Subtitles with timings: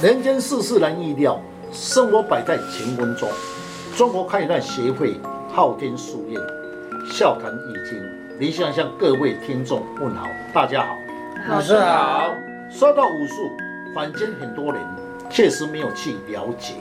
[0.00, 1.40] 人间世事难预料，
[1.72, 3.28] 生活摆在乾坤中。
[3.96, 5.20] 中国堪舆段协会
[5.52, 6.40] 昊天书院
[7.10, 8.00] 笑谈易经，
[8.38, 10.94] 李想向各位听众问好，大家好，
[11.48, 12.30] 老师好。
[12.70, 13.50] 说到武术，
[13.92, 14.80] 坊间很多人
[15.28, 16.74] 确实没有去了解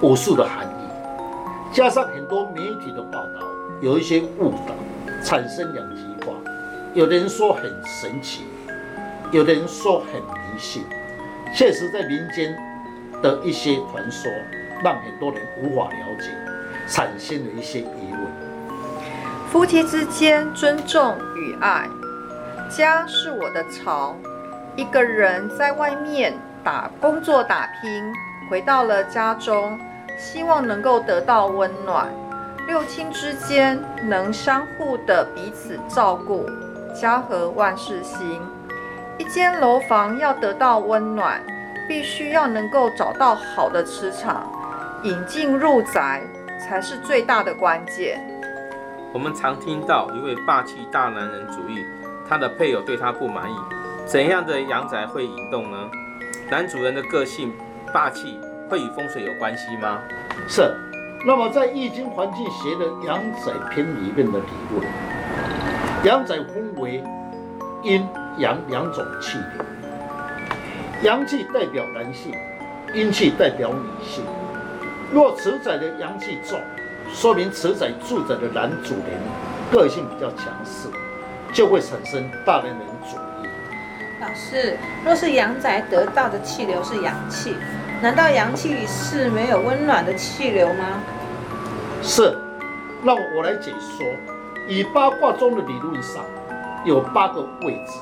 [0.00, 3.44] 武术的含义，加上很多媒体的报道
[3.80, 6.32] 有一些误导，产生两极化。
[6.94, 8.44] 有的人说很神奇，
[9.32, 10.84] 有的人说很迷信。
[11.52, 12.56] 确实，在民间
[13.20, 14.30] 的一些传说，
[14.82, 16.30] 让很多人无法了解，
[16.86, 18.20] 产生了一些疑问。
[19.50, 21.88] 夫妻之间尊重与爱，
[22.70, 24.16] 家是我的巢。
[24.76, 28.04] 一个人在外面打工作打拼，
[28.48, 29.78] 回到了家中，
[30.16, 32.08] 希望能够得到温暖。
[32.68, 36.48] 六亲之间能相互的彼此照顾，
[36.94, 38.40] 家和万事兴。
[39.20, 41.44] 一间楼房要得到温暖，
[41.86, 44.50] 必须要能够找到好的磁场，
[45.02, 46.22] 引进入宅
[46.58, 48.18] 才是最大的关键。
[49.12, 51.84] 我们常听到一位霸气大男人主义，
[52.26, 53.54] 他的配偶对他不满意，
[54.06, 55.76] 怎样的阳宅会引动呢？
[56.50, 57.52] 男主人的个性
[57.92, 59.98] 霸气会与风水有关系吗？
[60.48, 60.74] 是。
[61.26, 64.86] 那么在易经环境学的阳宅篇里面的理论，
[66.04, 67.04] 阳宅分为
[67.82, 68.08] 阴。
[68.38, 69.64] 阳两种气流，
[71.02, 72.32] 阳气代表男性，
[72.94, 74.24] 阴气代表女性。
[75.12, 76.60] 若此仔的阳气重，
[77.12, 79.20] 说明此仔住宅的男主人
[79.70, 80.88] 个性比较强势，
[81.52, 83.48] 就会产生大男人主义。
[84.20, 87.56] 老师，若是阳宅得到的气流是阳气，
[88.00, 91.02] 难道阳气是没有温暖的气流吗？
[92.02, 92.36] 是。
[93.02, 94.06] 让我来解说，
[94.68, 96.22] 以八卦中的理论上，
[96.84, 97.92] 有八个位置。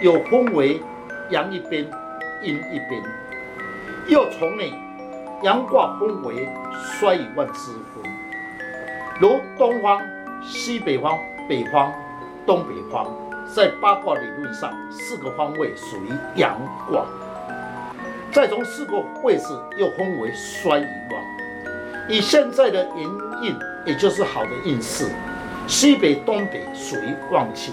[0.00, 0.80] 有分为
[1.30, 1.84] 阳一边、
[2.40, 3.02] 阴一边，
[4.06, 4.72] 又从内
[5.42, 6.48] 阳卦分为
[6.80, 8.04] 衰与旺之分，
[9.20, 10.00] 如东方、
[10.46, 11.18] 西北方、
[11.48, 11.92] 北方、
[12.46, 13.08] 东北方，
[13.52, 16.56] 在八卦理论上，四个方位属于阳
[16.88, 17.04] 卦。
[18.30, 19.46] 再从四个位置
[19.78, 21.20] 又分为衰与旺，
[22.08, 23.10] 以现在的元
[23.42, 25.10] 运，也就是好的运势，
[25.66, 27.72] 西北、东北属于旺气。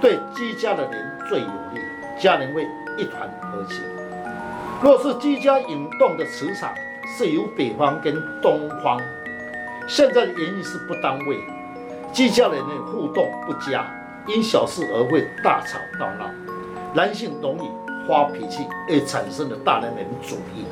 [0.00, 1.80] 对居家的人最有利，
[2.20, 2.62] 家人会
[2.98, 3.80] 一团和气。
[4.82, 6.70] 若是居家引动的磁场
[7.16, 9.00] 是由北方跟东方，
[9.88, 11.38] 现在的原因是不当位，
[12.12, 13.86] 居家人的互动不佳，
[14.26, 16.30] 因小事而会大吵大闹，
[16.94, 17.68] 男性容易
[18.06, 20.66] 发脾气，而产生了大男人主义。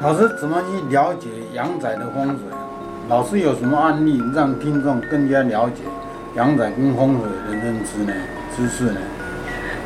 [0.00, 2.38] 老师怎么去了解阳宅的风水？
[3.08, 5.82] 老师有什么案例让听众更加了解？
[6.34, 8.12] 阳宅跟风水的认知呢？
[8.56, 9.00] 知识呢？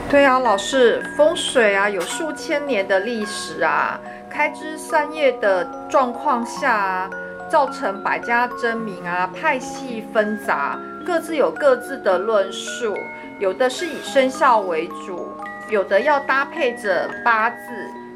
[0.08, 3.98] 对啊，老师，风水啊有数千年的历史啊，
[4.30, 7.10] 开枝散叶的状况下啊，
[7.48, 12.96] 造成百家争鸣啊，派系纷杂，各自有各自的论述，
[13.40, 15.28] 有的是以生肖为主，
[15.68, 17.56] 有的要搭配着八字，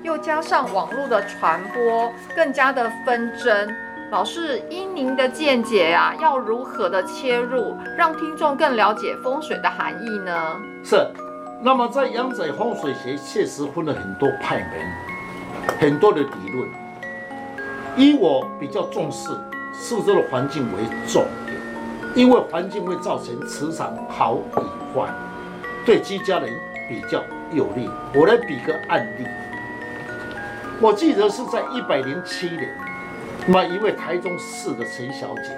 [0.04, 3.74] 又加上网络的传播，更加的纷争。
[4.10, 10.56] 老师，依您的见解、啊，要如何的切入，让听众更了解风水的含义呢？
[10.82, 11.06] 是，
[11.62, 16.68] 那么在阳宅风水学确实分了很多派门，很多的理论。
[17.96, 19.30] 以我比较重视
[19.72, 21.56] 四周的环境为重点，
[22.16, 25.08] 因为环境会造成磁场好与坏，
[25.86, 26.52] 对居家人
[26.88, 27.22] 比较
[27.52, 27.88] 有利。
[28.12, 29.24] 我来比个案例，
[30.80, 32.89] 我记得是在一百零七年。
[33.46, 35.56] 那么一位台中市的陈小姐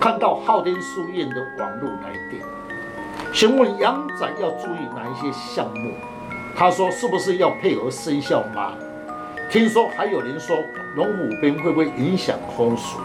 [0.00, 2.42] 看到昊天书院的网络来电，
[3.32, 5.94] 询问阳宅要注意哪一些项目。
[6.56, 8.74] 她说：“是不是要配合生肖吗？
[9.50, 10.56] 听说还有人说
[10.94, 13.00] 龙虎兵会不会影响风水？”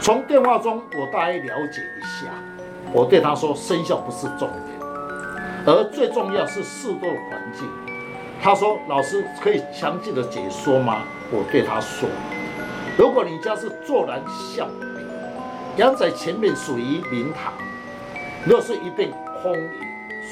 [0.00, 2.32] 从电话中我大概了解一下，
[2.92, 4.80] 我对她说：“生肖不是重点，
[5.66, 7.68] 而最重要是四周的环境。”
[8.42, 12.08] 她说：“老师可以详细的解说吗？”我对她说。
[12.98, 14.22] 如果你家是坐南
[14.54, 15.04] 向北，
[15.76, 17.52] 阳宅前面属于明堂，
[18.46, 19.10] 若是一片
[19.42, 19.70] 空野，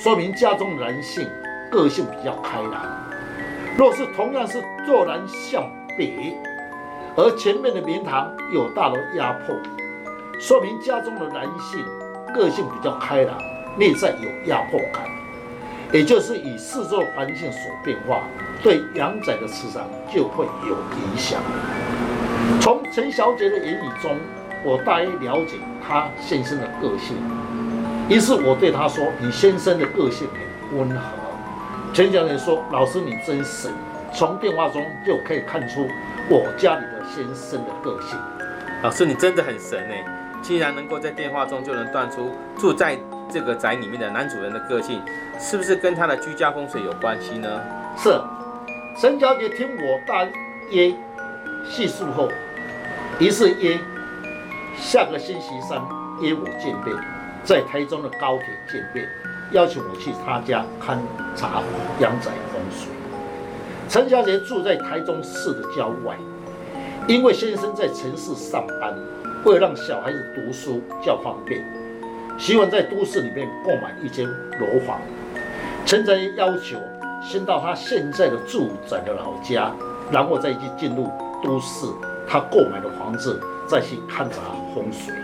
[0.03, 1.29] 说明家中男性
[1.71, 2.81] 个性比较开朗；
[3.77, 5.63] 若是同样是坐南向
[5.99, 6.35] 北，
[7.17, 9.55] 而前面的明堂有大楼压迫，
[10.41, 11.85] 说明家中的男性
[12.35, 13.37] 个性比较开朗，
[13.77, 15.05] 内在有压迫感，
[15.93, 18.23] 也就是以四周环境所变化，
[18.63, 21.43] 对阳宅的磁场就会有影响。
[22.61, 24.17] 从陈小姐的言语中，
[24.63, 25.57] 我大约了解
[25.87, 27.17] 她先生的个性。
[28.09, 31.01] 于是我对她说：“你先生的个性很温和，
[31.93, 33.73] 陈小姐说：“老师你真神，
[34.13, 35.89] 从电话中就可以看出
[36.29, 38.19] 我家里的先生的个性。”
[38.83, 40.05] 老师你真的很神哎，
[40.43, 42.99] 竟然能够在电话中就能断出住在
[43.31, 45.01] 这个宅里面的男主人的个性，
[45.39, 47.49] 是不是跟他的居家风水有关系呢？
[47.97, 48.21] 是。
[49.01, 50.25] 陈小姐听我大
[50.71, 50.95] 约
[51.69, 52.29] 叙述后，
[53.19, 53.79] 于是约
[54.77, 55.81] 下个星期三
[56.21, 56.97] 约我见面，
[57.43, 59.09] 在台中的高铁见面，
[59.53, 60.99] 邀请我去他家勘
[61.35, 61.63] 察
[62.01, 62.89] 阳宅风水。
[63.89, 66.17] 陈小姐住在台中市的郊外，
[67.09, 68.95] 因为先生在城市上班，
[69.45, 71.65] 为了让小孩子读书较方便，
[72.39, 75.01] 希望在都市里面购买一间楼房。
[75.87, 76.79] 陈小姐要求。
[77.27, 79.73] 先到他现在的住宅的老家，
[80.13, 81.11] 然后再去进入
[81.45, 81.87] 都是，
[82.27, 84.41] 他购买的房子再去勘察
[84.75, 85.15] 风水。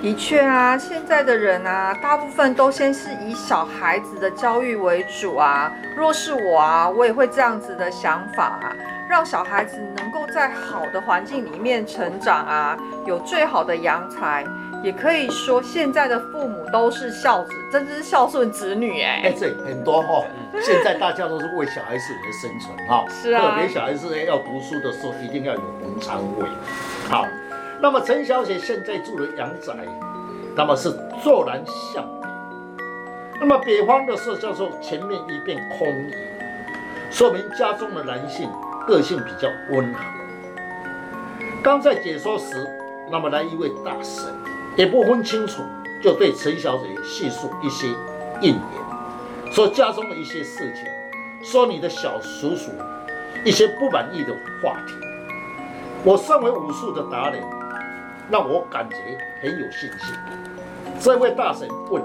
[0.00, 5.70] 的确啊，现在的人啊，大部分都先是以小孩子的教育为主啊。
[5.96, 8.74] 若是我啊，我也会这样子的想法啊，
[9.08, 12.76] 让小孩子能够在好的环境里面成长啊，
[13.06, 14.44] 有最好的阳才。
[14.82, 19.22] 也可以说，现在的父母都是孝子，真是孝顺子女哎。
[19.24, 20.24] 哎，对很多哈、哦，
[20.60, 23.06] 现在大家都是为小孩子而生存哈。
[23.08, 23.42] 是啊。
[23.42, 26.46] 特别小孩子要读书的时候，一定要有文昌位。
[27.08, 27.24] 好，
[27.80, 29.72] 那么陈小姐现在住的阳宅，
[30.56, 30.90] 那么是
[31.22, 31.62] 坐南
[31.94, 32.28] 向北。
[33.40, 36.14] 那么北方的时候叫做前面一片空椅，
[37.10, 38.50] 说明家中的男性
[38.86, 40.00] 个性比较温和。
[41.62, 42.68] 刚在解说时，
[43.12, 44.24] 那么来一位大神。
[44.76, 45.62] 也不分清楚，
[46.02, 47.86] 就对陈小姐叙述一些
[48.40, 50.84] 应言，说家中的一些事情，
[51.42, 52.70] 说你的小叔叔
[53.44, 54.32] 一些不满意的
[54.62, 54.94] 话题。
[56.04, 57.42] 我身为武术的达人，
[58.30, 58.96] 让我感觉
[59.42, 60.14] 很有信心。
[60.98, 62.02] 这位大神问：“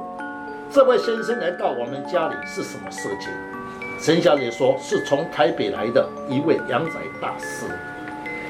[0.69, 3.29] 这位先生来到我们家里是什么事情？”
[3.99, 7.65] 陈小姐说：“是从台北来的一位阳宅大师，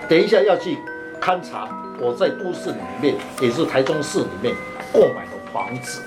[0.10, 0.80] 等一下要去
[1.22, 4.56] 勘察。”我在都市里面，也是台中市里面
[4.94, 6.02] 购买的房子。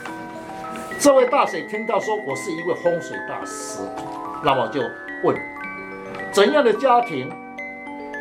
[0.98, 3.80] 这位大婶听到说我是一位风水大师，
[4.44, 4.80] 那么就
[5.24, 5.36] 问：
[6.30, 7.28] 怎样的家庭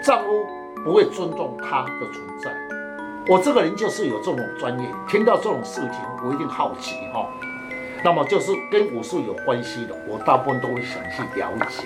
[0.04, 0.48] 丈夫
[0.84, 2.52] 不会尊重他的存在？
[3.28, 7.28] 我这个人就是有这种专业，听到这种事情，我一定好奇哈。
[8.04, 11.86] 那么就是跟武术有关系的，我大部分都会想去了解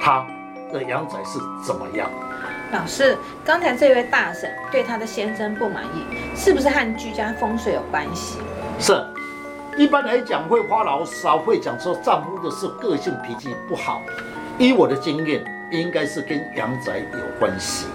[0.00, 0.26] 他
[0.72, 2.10] 的阳宅是怎么样。
[2.70, 6.04] 老师，刚才这位大婶对她的先生不满意，
[6.36, 8.38] 是不是和居家风水有关系？
[8.78, 9.02] 是，
[9.78, 14.02] 一般来讲会发牢骚，会讲说丈夫的是个性脾气不好。
[14.58, 17.86] 依我的经验，应该是跟阳宅有关系。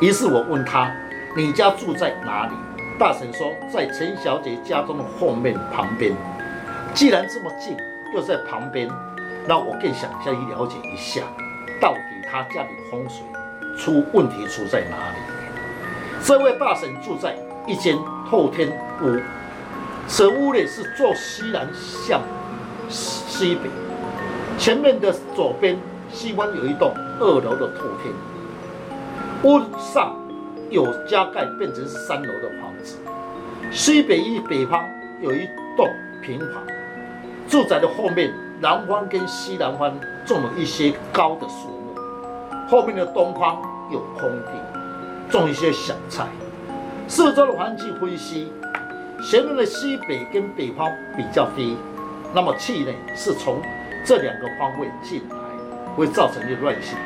[0.00, 0.90] 于是我问他
[1.36, 2.52] ：“你家住在哪里？”
[2.98, 6.14] 大婶说：“在陈小姐家中的后面旁边。”
[6.94, 7.76] 既然这么近，
[8.14, 8.88] 又在旁边，
[9.46, 11.20] 那我更想要去了解一下，
[11.78, 13.22] 到底他家里风水。
[13.76, 15.16] 出问题出在哪里？
[16.22, 17.36] 这位大神住在
[17.66, 17.96] 一间
[18.28, 18.68] 透天
[19.00, 19.20] 屋，
[20.08, 22.20] 此屋呢是坐西南向
[22.88, 23.70] 西北，
[24.58, 25.78] 前面的左边
[26.12, 28.12] 西方有一栋二楼的透天，
[29.44, 30.16] 屋上
[30.70, 32.96] 有加盖变成三楼的房子，
[33.70, 34.84] 西北一北方
[35.20, 35.46] 有一
[35.76, 35.88] 栋
[36.22, 36.62] 平房，
[37.48, 41.75] 住宅的后面南方跟西南方种了一些高的树。
[42.68, 46.26] 后面的东方有空地，种一些小菜。
[47.06, 48.52] 四周的环境分析，
[49.22, 51.76] 前面的西北跟北方比较低，
[52.34, 53.62] 那么气呢是从
[54.04, 55.36] 这两个方位进来，
[55.94, 56.98] 会造成一个乱性。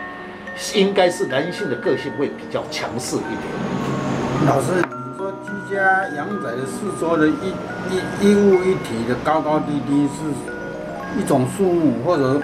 [0.75, 4.47] 应该是男性的个性会比较强势一点。
[4.47, 7.53] 老师，你说居家阳宅的四周的一
[7.91, 12.41] 一一物一体的高高低低，是一种树木或者？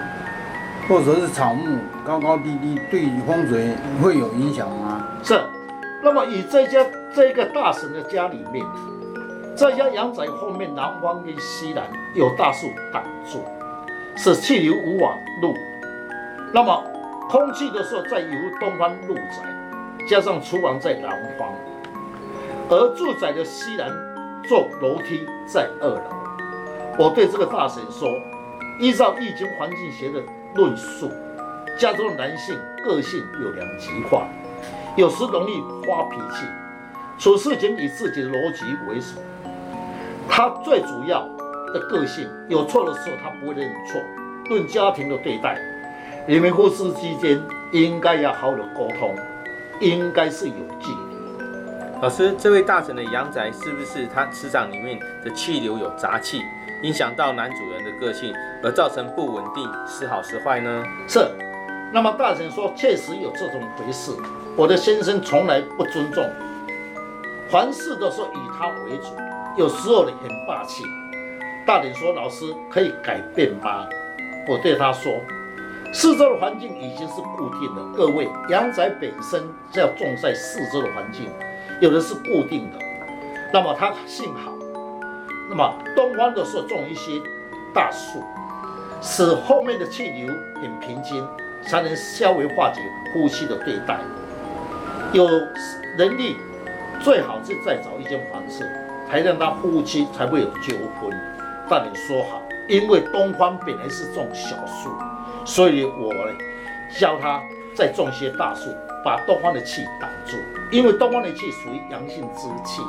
[0.87, 5.05] 或者是草木高高低低，对风水会有影响吗？
[5.21, 5.39] 是。
[6.01, 8.65] 那么以这家这个大婶的家里面，
[9.55, 11.83] 这家阳宅后面南方跟西南
[12.15, 13.43] 有大树挡住，
[14.15, 15.53] 使气流无法入。
[16.53, 16.83] 那么
[17.29, 18.29] 空气的时候再由
[18.59, 21.49] 东方入宅，加上厨房在南方，
[22.69, 23.91] 而住宅的西南
[24.47, 26.01] 做楼梯在二楼。
[26.97, 28.07] 我对这个大婶说，
[28.79, 30.23] 依照易经环境学的。
[30.57, 31.11] 论述，
[31.77, 34.27] 家中的男性个性有两极化，
[34.97, 36.45] 有时容易发脾气，
[37.19, 39.21] 处事情以自己的逻辑为主。
[40.27, 41.21] 他最主要
[41.73, 44.01] 的个性，有错的时候他不会认错。
[44.49, 45.59] 论家庭的对待，
[46.27, 49.15] 你们夫妻之间应该要好好的沟通，
[49.79, 50.97] 应该是有距离。
[52.01, 56.41] 老师，这位大婶的阳宅是不是他磁场里面的气流有杂气，
[56.81, 60.83] 影响到男主人个性，而造成不稳定，是好是坏呢？
[61.07, 61.19] 是。
[61.93, 64.11] 那么大臣说，确实有这种回事。
[64.55, 66.23] 我的先生从来不尊重，
[67.49, 69.15] 凡事都是以他为主，
[69.55, 70.83] 有时候呢很霸气。
[71.65, 73.87] 大典说：“老师可以改变吗？”
[74.47, 75.13] 我对他说
[75.93, 77.81] ：“四周的环境已经是固定的。
[77.95, 81.29] 各位，阳宅本身是要种在四周的环境，
[81.81, 82.77] 有的是固定的。
[83.53, 84.51] 那么他幸好，
[85.49, 87.11] 那么东方的时候种一些
[87.73, 88.23] 大树，
[89.01, 91.25] 使后面的气流很平静，
[91.65, 92.81] 才能稍微化解
[93.13, 93.99] 夫妻的对待。
[95.13, 95.27] 有
[95.97, 96.35] 能力，
[97.01, 98.67] 最好是再找一间房子，
[99.09, 101.09] 才让他夫妻才会有纠纷。”
[101.69, 104.89] 但你说好，因为东方本来是种小树，
[105.45, 106.13] 所以我
[106.97, 107.41] 教他
[107.75, 108.69] 再种些大树，
[109.03, 110.37] 把东方的气挡住。
[110.71, 112.81] 因为东方的气属于阳性之气，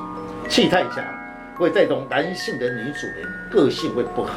[0.48, 1.04] 气太强
[1.58, 4.32] 会带动男性的女主人个性会不合。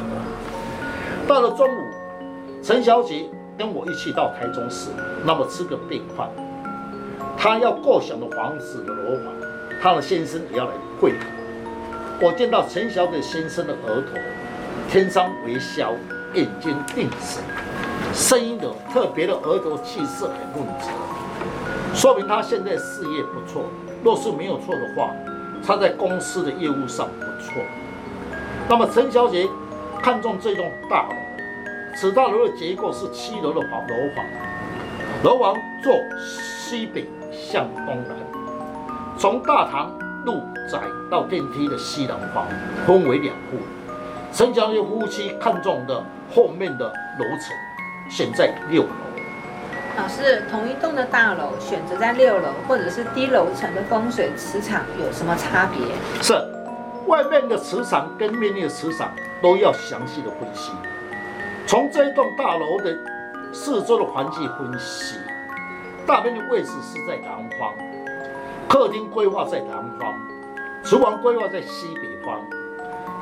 [1.26, 1.80] 到了中午，
[2.62, 3.24] 陈小姐
[3.56, 4.90] 跟我一起到台中市，
[5.24, 6.28] 那么吃个便饭。
[7.38, 9.32] 她要构想的房子的楼房，
[9.80, 11.18] 她的先生也要来会合。
[12.20, 14.18] 我见到陈小姐先生的额头，
[14.90, 15.92] 天生微笑，
[16.34, 17.42] 眼睛定神，
[18.12, 20.88] 声音的特别的额头气色很润泽，
[21.94, 23.64] 说明他现在事业不错。
[24.04, 25.10] 若是没有错的话，
[25.66, 27.62] 他在公司的业务上不错。
[28.68, 29.48] 那么陈小姐
[30.02, 31.14] 看中这栋大楼，
[31.96, 34.24] 此大楼的结构是七楼的房楼房，
[35.24, 38.16] 楼房坐西北向东南，
[39.18, 39.90] 从大堂。
[40.24, 40.34] 入
[40.70, 40.78] 宅
[41.10, 42.46] 到电梯的西南方，
[42.86, 43.58] 分为两户。
[44.32, 46.00] 陈小姐夫妻看中的
[46.32, 46.86] 后面的
[47.18, 47.52] 楼层，
[48.08, 48.88] 选在六楼。
[49.94, 55.86] 老师，同一栋的大楼选择在六楼或者是低楼层的风水磁场有什么差别？
[56.22, 56.32] 是，
[57.06, 60.72] 外面的磁场跟里面的磁场都要详细的分析。
[61.66, 62.96] 从这一栋大楼的
[63.52, 65.16] 四周的环境分析，
[66.06, 67.74] 大门的位置是在南方。
[68.68, 70.14] 客厅规划在南方，
[70.82, 72.40] 厨房规划在西北方，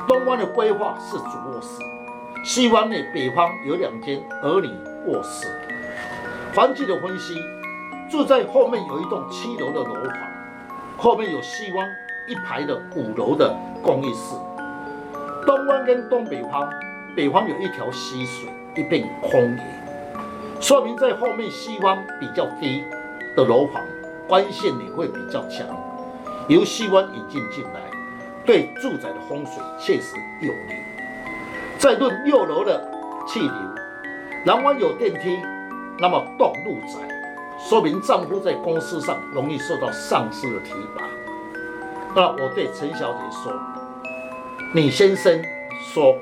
[0.07, 1.67] 东方的规划是主卧室，
[2.45, 4.71] 西方的北方有两间儿女
[5.07, 5.47] 卧室。
[6.53, 7.41] 环境的分析，
[8.09, 10.13] 住在后面有一栋七楼的楼房，
[10.97, 11.87] 后面有西湾
[12.27, 14.35] 一排的五楼的公寓室。
[15.45, 16.69] 东湾跟东北方，
[17.15, 19.63] 北方有一条溪水，一片空野，
[20.59, 22.83] 说明在后面西湾比较低
[23.35, 23.81] 的楼房。
[24.27, 25.67] 光线也会比较强，
[26.47, 27.81] 由西湾引进进来，
[28.45, 30.75] 对住宅的风水确实有利。
[31.77, 32.81] 再论六楼的
[33.27, 33.51] 气流，
[34.45, 35.37] 南湾有电梯，
[36.01, 36.99] 那么动怒宅，
[37.69, 41.03] 说明丈夫在公司上容易受到上司的提拔。
[42.15, 43.53] 那我对陈小姐说
[44.73, 45.39] ：“你先生
[45.93, 46.15] 说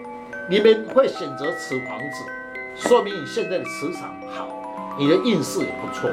[0.50, 2.26] 你们会选择此房子，
[2.76, 4.50] 说明你现在的磁场好，
[4.98, 6.10] 你的运势也不错。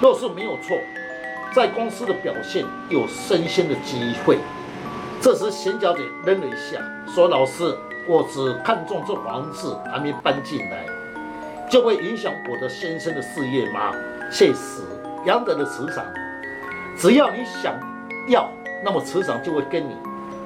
[0.00, 0.78] 若是没有错。”
[1.54, 4.38] 在公司的表现有升迁的机会。
[5.20, 7.76] 这时，贤小姐愣了一下，说：“老师，
[8.08, 10.86] 我只看中这房子还没搬进来，
[11.72, 13.94] 就会影响我的先生的事业吗？”
[14.30, 14.82] 确实，
[15.24, 16.04] 杨德的磁场，
[16.98, 17.74] 只要你想
[18.28, 18.46] 要，
[18.84, 19.96] 那么磁场就会跟你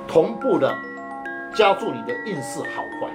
[0.06, 0.72] 同步的
[1.52, 3.10] 加注你的运势好坏。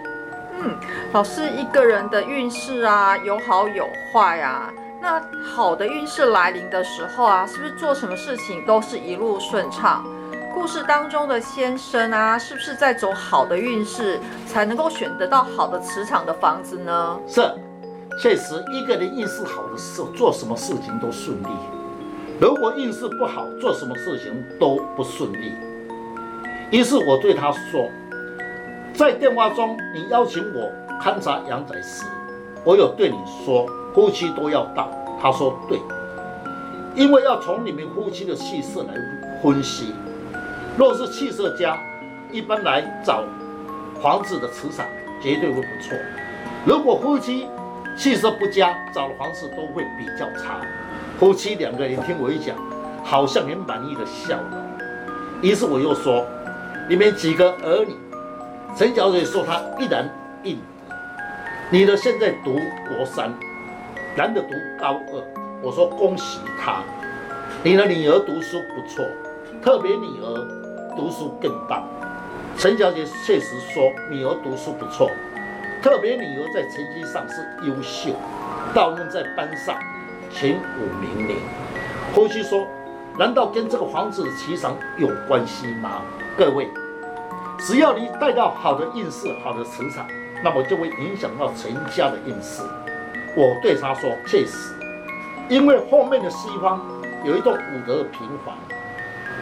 [0.59, 0.77] 嗯，
[1.13, 4.69] 老师，一个人的运势啊，有好有坏啊。
[4.99, 10.05] 那好的运势来临的时候啊，是不是做什么事情都是一路顺畅？
[10.53, 17.19] 故事当中的先生啊，是不是在走好的运势，才能够选得到好的磁场的房子呢？
[17.25, 17.41] 是，
[18.19, 21.49] 确实一个人运势好的时候，做什么事情都顺利；
[22.39, 25.53] 如果运势不好，做什么事情都不顺利。
[26.71, 27.89] 于是我对他说，
[28.93, 32.05] 在电话中你邀请我勘察阳宅时，
[32.63, 33.65] 我有对你说。
[33.93, 34.89] 夫妻都要到，
[35.21, 35.77] 他说对，
[36.95, 38.93] 因为要从你们夫妻的气色来
[39.43, 39.93] 分析。
[40.77, 41.77] 若是气色佳，
[42.31, 43.25] 一般来找
[44.01, 44.85] 房子的磁场
[45.21, 45.93] 绝对会不错；
[46.65, 47.47] 如果夫妻
[47.97, 50.61] 气色不佳，找的房子都会比较差。
[51.19, 52.55] 夫妻两个人听我一讲，
[53.03, 54.67] 好像很满意的笑了。
[55.41, 56.25] 于是我又说
[56.89, 57.95] ：“你们几个儿女？”
[58.75, 60.09] 陈小姐说：“她一男
[60.43, 60.59] 一女。
[61.71, 62.53] 女的现在读
[62.87, 63.31] 国三。”
[64.13, 65.23] 男的读高二，
[65.61, 66.83] 我说恭喜他，
[67.63, 69.05] 你的女儿读书不错，
[69.63, 71.87] 特别女儿读书更棒。
[72.57, 75.09] 陈小姐确实说女儿读书不错，
[75.81, 78.11] 特别女儿在成绩上是优秀，
[78.71, 79.75] 到目在班上
[80.31, 81.33] 前五名呢。
[82.13, 82.67] 夫妻说，
[83.17, 86.03] 难道跟这个房子的磁场有关系吗？
[86.37, 86.69] 各位，
[87.57, 90.05] 只要你带到好的运势、好的磁场，
[90.43, 92.61] 那么就会影响到全家的运势。
[93.35, 94.75] 我对他说：“确实，
[95.49, 96.79] 因为后面的西方
[97.25, 98.55] 有一栋武德平房，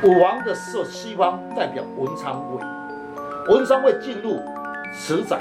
[0.04, 4.42] 武王的是西方代表文昌位，文昌位进入
[4.96, 5.38] 慈宅。”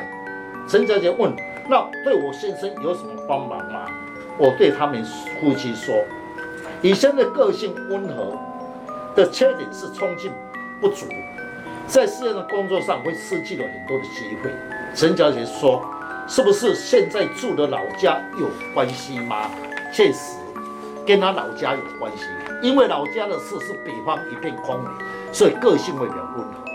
[0.69, 1.35] 陈小姐问
[1.69, 3.87] ：“那对我先生有什么帮忙吗？”
[4.37, 5.03] 我对他们
[5.41, 5.95] 夫妻说
[6.83, 8.39] ：“以前的个性温和
[9.17, 10.31] 的缺点是冲劲
[10.81, 11.07] 不足，
[11.87, 14.51] 在事业的工作上会失去了很多的机会。”
[14.95, 15.83] 陈小姐说。
[16.31, 19.51] 是不是现在住的老家有关系吗？
[19.91, 20.37] 确实，
[21.07, 22.25] 跟他老家有关系，
[22.61, 24.91] 因为老家的事是北方一片空灵，
[25.33, 26.68] 所以个性会比较温和。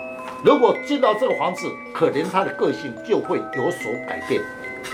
[0.44, 4.42] 如果进到这个房子，可能他的个性就会有所改变。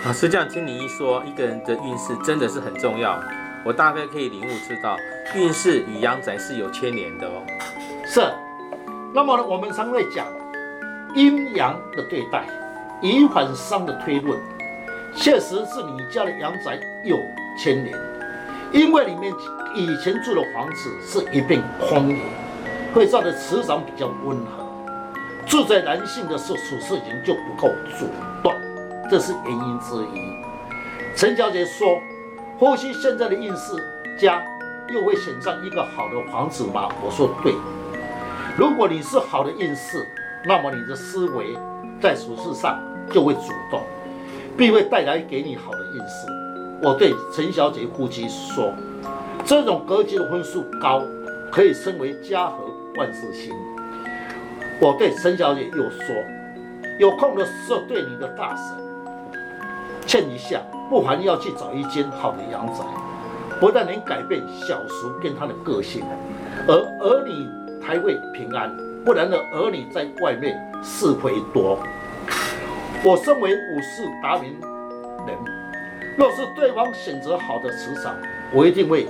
[0.05, 3.19] 老师这样听你一说，一个人的运势真的是很重要。
[3.65, 4.95] 我大概可以领悟知道，
[5.35, 7.41] 运势与阳宅是有牵连的哦。
[8.05, 8.21] 是。
[9.11, 10.27] 那么呢，我们常会讲
[11.15, 12.45] 阴阳的对待。
[13.01, 14.37] 以反商的推论，
[15.15, 17.17] 确实是你家的阳宅有
[17.57, 17.97] 牵连，
[18.71, 19.33] 因为里面
[19.73, 22.17] 以前住的房子是一片荒野，
[22.93, 24.58] 会造的磁场比较温和。
[25.49, 28.05] 住在男性的时候，处事情就不够主
[28.43, 28.53] 动，
[29.09, 30.21] 这是原因之一。
[31.15, 31.99] 陈小姐说
[32.59, 33.73] ：“或许现在的运势
[34.21, 34.41] 家
[34.93, 37.55] 又会选上一个好的房子吗？”我说：“对。
[38.55, 40.07] 如果你是好的运势，
[40.45, 41.57] 那么你的思维
[41.99, 42.79] 在处事上。”
[43.11, 43.81] 就会主动，
[44.55, 46.27] 并会带来给你好的运势。
[46.79, 48.71] 我对陈小姐夫妻说，
[49.43, 51.01] 这种格局的分数高，
[51.51, 52.57] 可以称为家和
[52.97, 53.51] 万事兴。
[54.81, 56.15] 我对沈小姐又说，
[56.97, 58.77] 有空的时候对你的大婶
[60.07, 62.85] 劝一下，不妨要去找一间好的阳宅，
[63.59, 66.01] 不但能改变小叔跟他的个性，
[66.65, 67.45] 而儿女
[67.85, 68.73] 才会平安。
[69.03, 71.77] 不然的儿女在外面是非多。
[73.03, 74.57] 我身为五世达明
[75.27, 75.37] 人，
[76.17, 78.15] 若是对方选择好的磁场，
[78.53, 79.07] 我一定会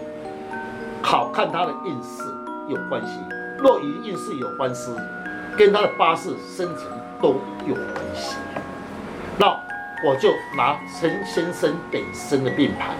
[1.04, 2.24] 好看他的运势
[2.67, 3.20] 有关系；
[3.60, 4.91] 若与运势有关系，
[5.60, 6.86] 跟他的八字生辰
[7.22, 7.36] 都
[7.67, 8.38] 有关系。
[9.38, 9.48] 那
[10.06, 12.95] 我就拿陈先生本身的命盘，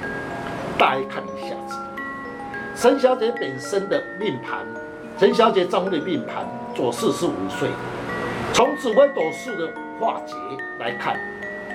[0.78, 1.80] 大家看一下子。
[2.76, 4.65] 陈小姐本身的命盘，
[5.17, 6.45] 陈小姐丈夫的命盘
[6.76, 7.69] 左四十五岁，
[8.54, 9.72] 从紫微斗数的。
[10.00, 10.34] 化解
[10.80, 11.19] 来看，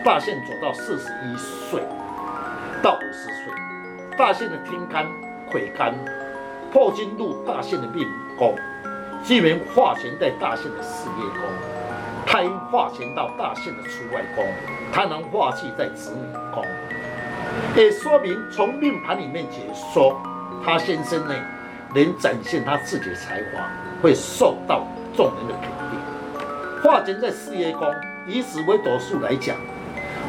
[0.02, 1.78] 大限走到四十一岁
[2.82, 3.52] 到五十岁，
[4.16, 5.06] 大限的天干、
[5.52, 5.94] 癸干
[6.72, 8.56] 破金入大限的命宫，
[9.24, 11.40] 巨门化权在大限的事业宫，
[12.26, 14.44] 太阴化权到大限的出外宫，
[14.92, 16.62] 贪狼化气在子女宫，
[17.74, 19.60] 也说明从命盘里面解
[19.94, 20.20] 说，
[20.62, 21.34] 他先生呢
[21.94, 23.66] 能展现他自己的才华，
[24.02, 27.88] 会受到众人的肯定，化权在事业宫。
[28.26, 29.56] 以紫微斗数来讲，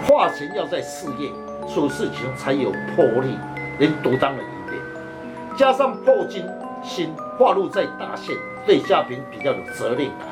[0.07, 1.29] 化权要在事业
[1.67, 3.37] 处事情才有魄力，
[3.77, 4.81] 能独当了一面。
[5.57, 6.45] 加上破金
[6.81, 10.27] 星化禄在大限，对下品比较有责任感。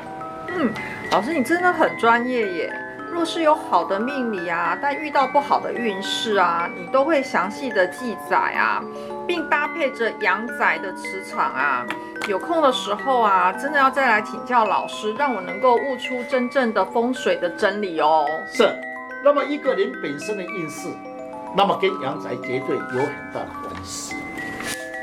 [0.56, 0.72] 嗯，
[1.10, 2.80] 老师你真的很专业耶。
[3.12, 8.82] 若是有好的命理啊，但遇到不好的运势啊，你都会详细的记载啊，
[9.24, 11.86] 并搭配着阳宅的磁场啊。
[12.26, 18.26] 有空的时候啊，真的要再来请教老师，让我能够悟出真正的风水的真理哦。
[18.52, 18.68] 是，
[19.22, 20.88] 那么一个人本身的运势，
[21.56, 24.16] 那么跟阳宅绝对有很大的关系。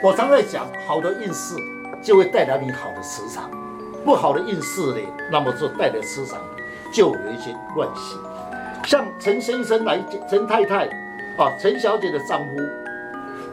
[0.04, 1.56] 我常在讲，好的运势
[2.02, 3.50] 就会带来你好的磁场，
[4.04, 5.00] 不好的运势呢，
[5.32, 6.40] 那么就带来磁场
[6.94, 8.20] 就有一些乱象。
[8.84, 10.86] 像陈先生来，陈太太
[11.38, 12.56] 啊，陈小姐的丈夫，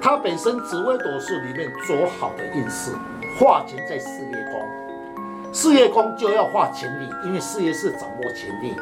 [0.00, 2.92] 他本身紫微斗数里面走好的运势。
[3.38, 8.74] 化钱在事业宫，事业宫就要化权力，因为事业是掌握权力。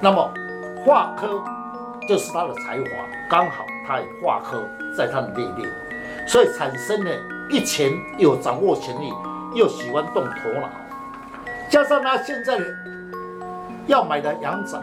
[0.00, 0.34] 那么
[0.84, 1.42] 化科
[2.06, 5.66] 就是他的才华，刚好他也化科在他的内面，
[6.26, 7.10] 所以产生了
[7.52, 9.12] 一钱有掌握权力，
[9.54, 10.70] 又喜欢动头脑，
[11.70, 12.58] 加上他现在
[13.86, 14.78] 要买的阳宅，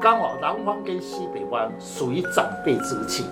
[0.00, 3.24] 刚好南方跟西北方属于长辈之气，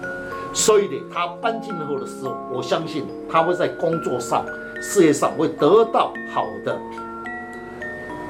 [0.54, 4.46] 所以呢，他搬进后的时候，我相信他会在工作上。
[4.78, 6.78] 事业上会得到好的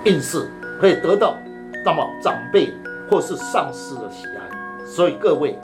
[0.05, 0.49] 运势，
[0.81, 1.35] 会得到
[1.85, 2.73] 那么长辈
[3.11, 5.59] 或是上司的喜爱，所以各位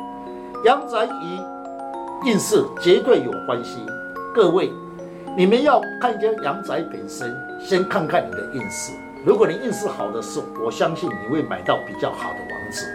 [0.64, 3.78] 阳宅与运势绝对有关系。
[4.34, 4.72] 各位，
[5.34, 8.92] 你们要看一下阳宅本身，先看看你的运势。
[9.24, 12.86] 如果你运势好的时候，我相信你会买到比较好的房子。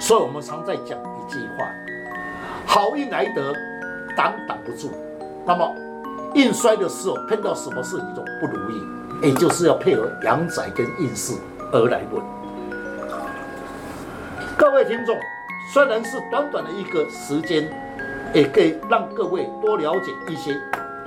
[0.00, 1.70] 所以我们常在讲一句话：
[2.66, 3.52] 好运来得，
[4.16, 4.90] 挡挡不住。
[5.46, 5.74] 那么。
[6.34, 8.82] 运衰的时候，碰到什么事一种不如意，
[9.26, 11.34] 也就是要配合阳宅跟运势
[11.70, 12.22] 而来问。
[14.56, 15.14] 各位听众，
[15.74, 17.70] 虽然是短短的一个时间，
[18.32, 20.58] 也可以让各位多了解一些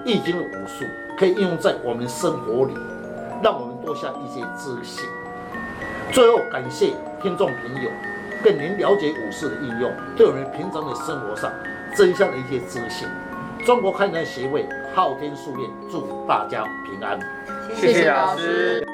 [0.06, 0.86] 易经的武术，
[1.18, 2.78] 可以应用在我们生活里，
[3.44, 5.04] 让我们多下一些自信。
[6.12, 7.90] 最后，感谢听众朋友，
[8.44, 11.52] 更您了解武术的应用，对我们平常的生活上
[11.96, 13.08] 增加了一些自信。
[13.66, 17.20] 中国开南协会昊天书院祝大家平安。
[17.74, 18.86] 谢谢老师。